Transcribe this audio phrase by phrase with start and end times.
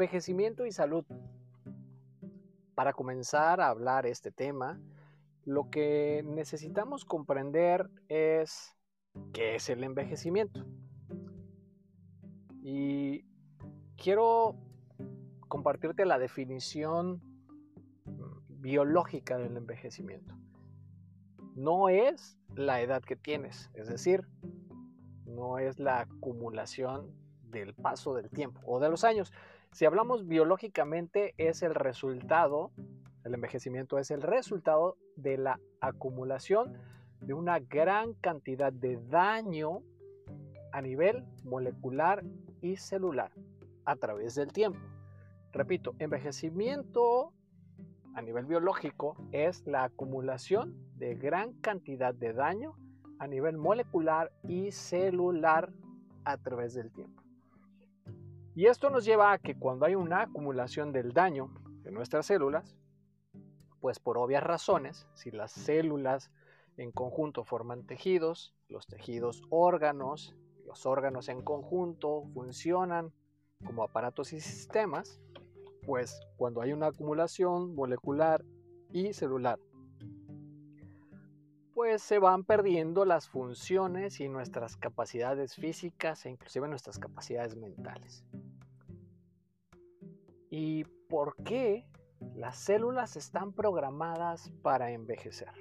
[0.00, 1.04] Envejecimiento y salud.
[2.74, 4.80] Para comenzar a hablar este tema,
[5.44, 8.78] lo que necesitamos comprender es
[9.34, 10.64] qué es el envejecimiento.
[12.62, 13.26] Y
[13.98, 14.56] quiero
[15.48, 17.20] compartirte la definición
[18.48, 20.34] biológica del envejecimiento.
[21.54, 24.26] No es la edad que tienes, es decir,
[25.26, 27.14] no es la acumulación
[27.50, 29.30] del paso del tiempo o de los años.
[29.72, 32.72] Si hablamos biológicamente es el resultado,
[33.24, 36.76] el envejecimiento es el resultado de la acumulación
[37.20, 39.82] de una gran cantidad de daño
[40.72, 42.24] a nivel molecular
[42.60, 43.32] y celular
[43.84, 44.80] a través del tiempo.
[45.52, 47.32] Repito, envejecimiento
[48.14, 52.74] a nivel biológico es la acumulación de gran cantidad de daño
[53.18, 55.72] a nivel molecular y celular
[56.24, 57.22] a través del tiempo.
[58.54, 61.50] Y esto nos lleva a que cuando hay una acumulación del daño
[61.82, 62.76] de nuestras células,
[63.80, 66.30] pues por obvias razones, si las células
[66.76, 70.34] en conjunto forman tejidos, los tejidos órganos,
[70.66, 73.12] los órganos en conjunto funcionan
[73.64, 75.20] como aparatos y sistemas,
[75.86, 78.44] pues cuando hay una acumulación molecular
[78.92, 79.58] y celular,
[81.74, 88.24] pues se van perdiendo las funciones y nuestras capacidades físicas e inclusive nuestras capacidades mentales.
[90.50, 91.86] ¿Y por qué
[92.34, 95.52] las células están programadas para envejecer?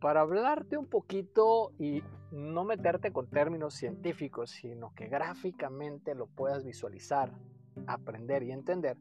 [0.00, 6.64] Para hablarte un poquito y no meterte con términos científicos, sino que gráficamente lo puedas
[6.64, 7.32] visualizar,
[7.86, 8.96] aprender y entender.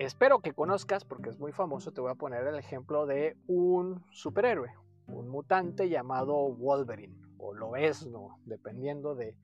[0.00, 4.04] Espero que conozcas, porque es muy famoso, te voy a poner el ejemplo de un
[4.10, 4.74] superhéroe,
[5.06, 9.36] un mutante llamado Wolverine, o lo es, no, dependiendo de,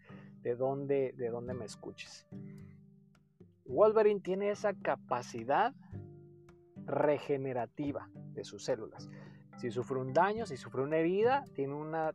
[0.42, 2.26] de, dónde, de dónde me escuches.
[3.64, 5.74] Wolverine tiene esa capacidad
[6.86, 9.08] regenerativa de sus células.
[9.58, 12.14] Si sufre un daño, si sufre una herida, tiene una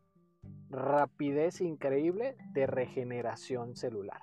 [0.69, 4.22] rapidez increíble de regeneración celular.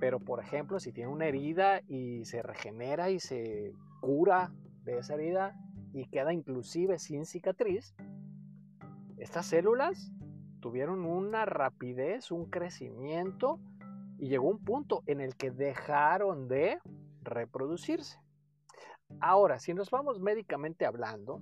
[0.00, 4.52] Pero por ejemplo, si tiene una herida y se regenera y se cura
[4.84, 5.54] de esa herida
[5.92, 7.94] y queda inclusive sin cicatriz,
[9.18, 10.12] estas células
[10.66, 13.60] tuvieron una rapidez, un crecimiento
[14.18, 16.80] y llegó un punto en el que dejaron de
[17.22, 18.20] reproducirse.
[19.20, 21.40] Ahora, si nos vamos médicamente hablando,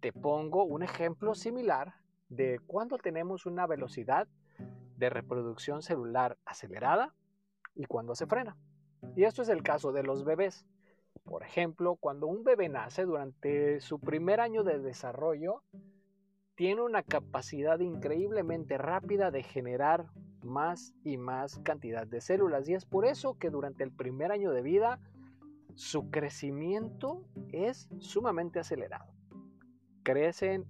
[0.00, 1.94] te pongo un ejemplo similar
[2.28, 4.26] de cuando tenemos una velocidad
[4.96, 7.14] de reproducción celular acelerada
[7.76, 8.56] y cuando se frena.
[9.14, 10.66] Y esto es el caso de los bebés.
[11.22, 15.62] Por ejemplo, cuando un bebé nace durante su primer año de desarrollo,
[16.56, 20.06] tiene una capacidad increíblemente rápida de generar
[20.42, 22.68] más y más cantidad de células.
[22.68, 24.98] Y es por eso que durante el primer año de vida
[25.74, 27.22] su crecimiento
[27.52, 29.12] es sumamente acelerado.
[30.02, 30.64] Crecen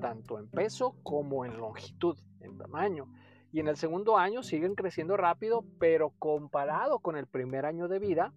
[0.00, 3.12] tanto en peso como en longitud, en tamaño.
[3.52, 7.98] Y en el segundo año siguen creciendo rápido, pero comparado con el primer año de
[7.98, 8.32] vida,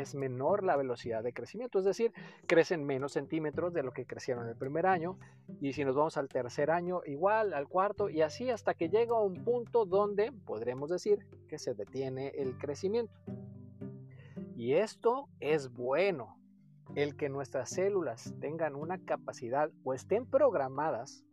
[0.00, 2.12] es menor la velocidad de crecimiento, es decir,
[2.46, 5.18] crecen menos centímetros de lo que crecieron el primer año,
[5.60, 9.16] y si nos vamos al tercer año, igual, al cuarto, y así hasta que llega
[9.16, 13.14] a un punto donde podremos decir que se detiene el crecimiento.
[14.56, 16.38] Y esto es bueno.
[16.94, 21.24] El que nuestras células tengan una capacidad o estén programadas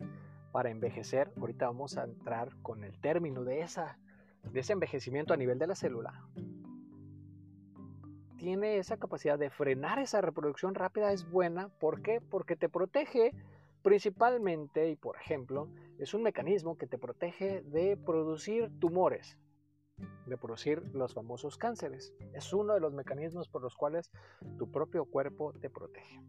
[0.51, 3.99] para envejecer, ahorita vamos a entrar con el término de, esa,
[4.43, 6.25] de ese envejecimiento a nivel de la célula,
[8.41, 11.69] tiene esa capacidad de frenar esa reproducción rápida es buena.
[11.79, 12.21] ¿Por qué?
[12.21, 13.35] Porque te protege
[13.83, 15.69] principalmente, y por ejemplo,
[15.99, 19.37] es un mecanismo que te protege de producir tumores
[20.25, 22.11] de producir los famosos cánceres.
[22.33, 24.09] Es uno de los mecanismos por los cuales
[24.57, 26.19] tu propio cuerpo te protege.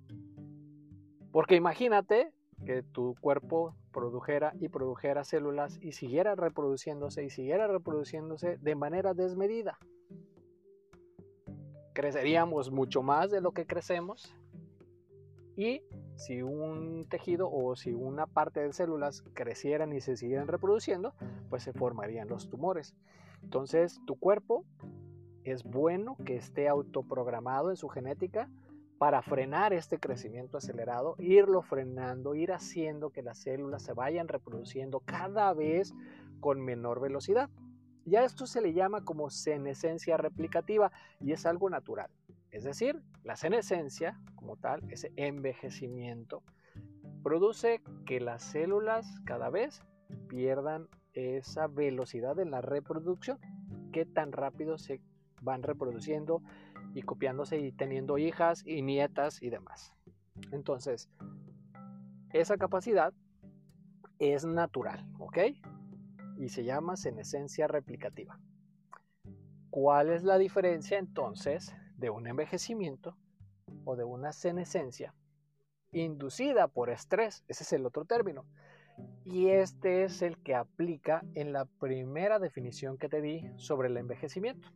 [1.31, 2.35] Porque imagínate
[2.67, 9.15] que tu cuerpo produjera y produjera células y siguiera reproduciéndose y siguiera reproduciéndose de manera
[9.15, 9.79] desmedida.
[11.93, 14.35] Creceríamos mucho más de lo que crecemos
[15.57, 15.83] y
[16.17, 21.15] si un tejido o si una parte de células crecieran y se siguieran reproduciendo,
[21.51, 22.95] pues se formarían los tumores.
[23.43, 24.65] Entonces, tu cuerpo
[25.45, 28.49] es bueno que esté autoprogramado en su genética
[28.99, 35.01] para frenar este crecimiento acelerado, irlo frenando, ir haciendo que las células se vayan reproduciendo
[35.01, 35.93] cada vez
[36.39, 37.51] con menor velocidad.
[38.05, 40.91] Ya esto se le llama como senescencia replicativa
[41.21, 42.11] y es algo natural.
[42.51, 46.43] Es decir, la senescencia, como tal, ese envejecimiento,
[47.23, 49.83] produce que las células cada vez
[50.29, 53.39] pierdan esa velocidad en la reproducción,
[53.93, 55.01] qué tan rápido se
[55.41, 56.43] van reproduciendo
[56.95, 59.95] y copiándose y teniendo hijas y nietas y demás.
[60.51, 61.09] Entonces,
[62.33, 63.13] esa capacidad
[64.19, 65.39] es natural, ¿ok?
[66.43, 68.37] Y se llama senescencia replicativa.
[69.71, 73.17] ¿Cuál es la diferencia entonces de un envejecimiento
[73.85, 75.15] o de una senescencia
[75.93, 77.45] inducida por estrés?
[77.47, 78.45] Ese es el otro término.
[79.25, 83.97] Y este es el que aplica en la primera definición que te di sobre el
[83.97, 84.69] envejecimiento.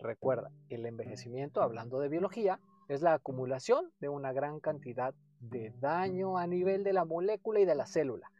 [0.00, 6.36] Recuerda, el envejecimiento, hablando de biología, es la acumulación de una gran cantidad de daño
[6.36, 8.32] a nivel de la molécula y de la célula,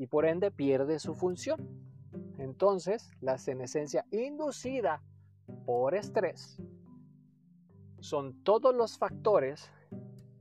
[0.00, 1.60] y por ende pierde su función.
[2.38, 5.02] Entonces, la senescencia inducida
[5.66, 6.58] por estrés
[7.98, 9.70] son todos los factores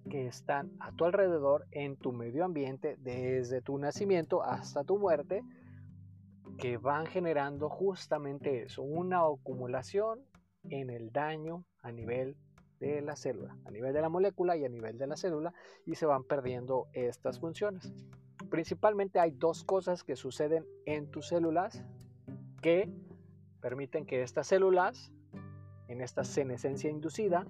[0.10, 5.44] que están a tu alrededor en tu medio ambiente desde tu nacimiento hasta tu muerte
[6.58, 10.22] que van generando justamente eso, una acumulación
[10.70, 12.38] en el daño a nivel
[12.80, 15.54] de la célula, a nivel de la molécula y a nivel de la célula,
[15.86, 17.92] y se van perdiendo estas funciones.
[18.50, 21.84] Principalmente hay dos cosas que suceden en tus células
[22.62, 22.90] que
[23.62, 25.12] permiten que estas células,
[25.88, 27.46] en esta senescencia inducida,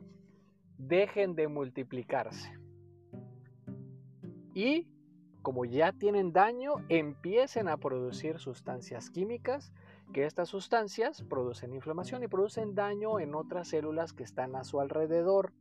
[0.78, 2.52] dejen de multiplicarse.
[4.54, 4.88] Y
[5.42, 9.72] como ya tienen daño, empiecen a producir sustancias químicas
[10.14, 14.80] que estas sustancias producen inflamación y producen daño en otras células que están a su
[14.80, 15.54] alrededor.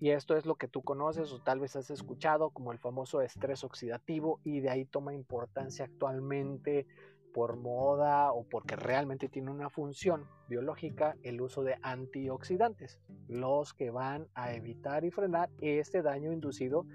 [0.00, 3.20] Y esto es lo que tú conoces o tal vez has escuchado como el famoso
[3.20, 6.86] estrés oxidativo y de ahí toma importancia actualmente
[7.34, 13.90] por moda o porque realmente tiene una función biológica el uso de antioxidantes, los que
[13.90, 16.86] van a evitar y frenar este daño inducido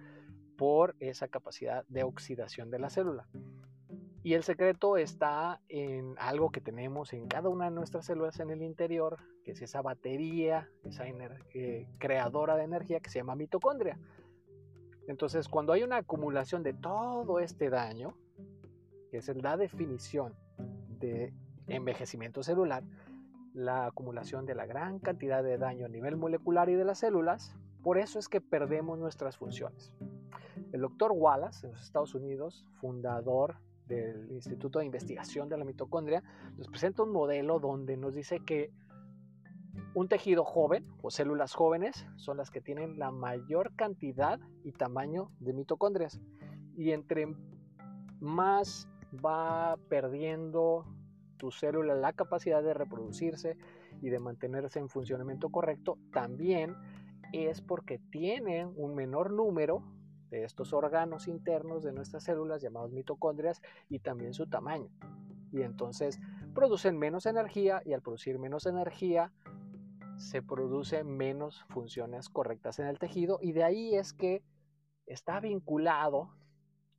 [0.58, 3.28] por esa capacidad de oxidación de la célula.
[4.24, 8.52] Y el secreto está en algo que tenemos en cada una de nuestras células en
[8.52, 14.00] el interior, que es esa batería, esa eh, creadora de energía que se llama mitocondria.
[15.10, 18.16] Entonces, cuando hay una acumulación de todo este daño,
[19.12, 20.34] que es la definición
[21.00, 21.34] de
[21.68, 22.86] envejecimiento celular,
[23.54, 27.58] la acumulación de la gran cantidad de daño a nivel molecular y de las células,
[27.84, 29.94] por eso es que perdemos nuestras funciones.
[30.72, 33.58] El doctor Wallace, en los Estados Unidos, fundador
[33.96, 36.24] del Instituto de Investigación de la Mitocondria,
[36.58, 38.72] nos presenta un modelo donde nos dice que
[39.96, 45.32] un tejido joven o células jóvenes son las que tienen la mayor cantidad y tamaño
[45.40, 46.20] de mitocondrias.
[46.76, 47.28] Y entre
[48.20, 48.88] más
[49.24, 50.86] va perdiendo
[51.38, 53.58] tu célula la capacidad de reproducirse
[54.02, 56.76] y de mantenerse en funcionamiento correcto, también
[57.32, 59.84] es porque tienen un menor número
[60.34, 64.90] de estos órganos internos de nuestras células llamados mitocondrias y también su tamaño.
[65.52, 66.20] Y entonces
[66.56, 69.32] producen menos energía y al producir menos energía
[70.18, 74.44] se producen menos funciones correctas en el tejido y de ahí es que
[75.06, 76.32] está vinculado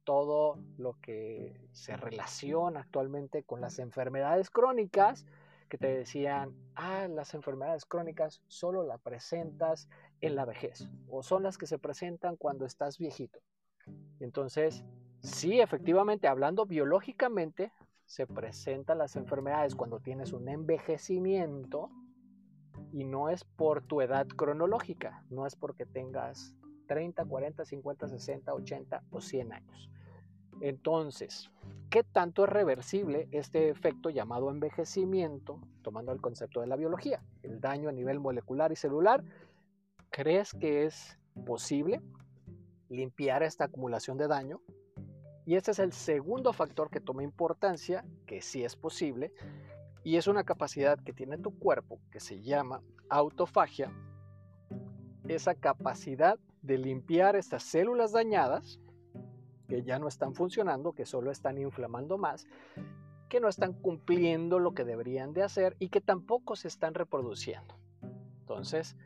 [0.05, 5.27] todo lo que se relaciona actualmente con las enfermedades crónicas
[5.79, 9.89] te decían, ah, las enfermedades crónicas solo las presentas
[10.21, 13.41] en la vejez o son las que se presentan cuando estás viejito.
[14.21, 14.85] Entonces,
[15.21, 17.73] sí, efectivamente, hablando biológicamente,
[18.07, 21.91] se presentan las enfermedades cuando tienes un envejecimiento
[22.93, 26.55] y no es por tu edad cronológica, no es porque tengas
[26.87, 29.91] 30, 40, 50, 60, 80 o 100 años.
[30.61, 31.51] Entonces,
[31.95, 37.61] ¿qué tanto es reversible este efecto llamado envejecimiento, tomando el concepto de la biología, el
[37.61, 39.23] daño a nivel molecular y celular?
[40.11, 42.03] ¿Crees que es posible
[42.89, 44.61] limpiar esta acumulación de daño?
[45.47, 49.33] Y este es el segundo factor que toma importancia, que sí es posible,
[50.03, 53.93] y es una capacidad que tiene tu cuerpo que se llama autofagia,
[55.29, 58.81] esa capacidad de limpiar estas células dañadas
[59.69, 62.47] que ya no están funcionando, que solo están inflamando más,
[63.29, 67.75] que no están cumpliendo lo que deberían de hacer y que tampoco se están reproduciendo.
[68.41, 68.97] Entonces,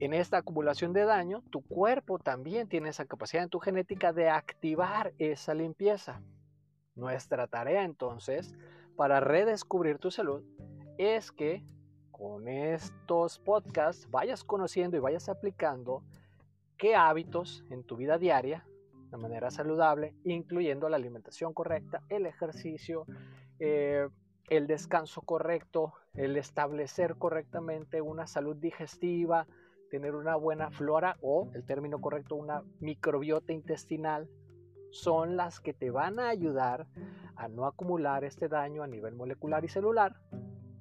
[0.00, 4.30] en esta acumulación de daño, tu cuerpo también tiene esa capacidad en tu genética de
[4.30, 6.22] activar esa limpieza.
[6.94, 8.54] Nuestra tarea entonces
[8.96, 10.42] para redescubrir tu salud
[10.98, 11.64] es que
[12.10, 16.02] con estos podcasts vayas conociendo y vayas aplicando
[16.76, 18.66] qué hábitos en tu vida diaria
[19.10, 23.06] de manera saludable, incluyendo la alimentación correcta, el ejercicio,
[23.58, 24.08] eh,
[24.48, 29.46] el descanso correcto, el establecer correctamente una salud digestiva,
[29.90, 34.28] tener una buena flora o, el término correcto, una microbiota intestinal
[34.90, 36.86] son las que te van a ayudar
[37.36, 40.16] a no acumular este daño a nivel molecular y celular,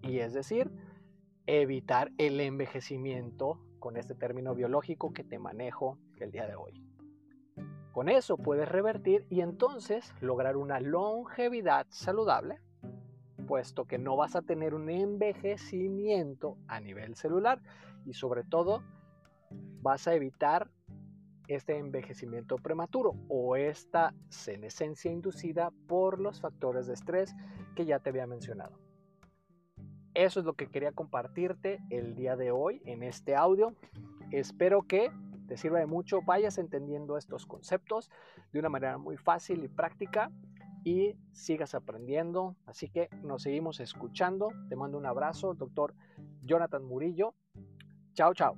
[0.01, 0.71] y es decir,
[1.45, 6.88] evitar el envejecimiento con este término biológico que te manejo el día de hoy.
[7.91, 12.60] Con eso puedes revertir y entonces lograr una longevidad saludable,
[13.48, 17.62] puesto que no vas a tener un envejecimiento a nivel celular
[18.05, 18.84] y sobre todo
[19.81, 20.69] vas a evitar
[21.48, 27.36] este envejecimiento prematuro o esta senescencia inducida por los factores de estrés
[27.75, 28.77] que ya te había mencionado.
[30.13, 33.74] Eso es lo que quería compartirte el día de hoy en este audio.
[34.31, 35.12] Espero que
[35.50, 38.12] te sirva de mucho, vayas entendiendo estos conceptos
[38.53, 40.32] de una manera muy fácil y práctica
[40.84, 42.56] y sigas aprendiendo.
[42.68, 44.51] Así que nos seguimos escuchando.
[44.70, 45.96] Te mando un abrazo, doctor
[46.44, 47.34] Jonathan Murillo.
[48.13, 48.56] Chao, chao.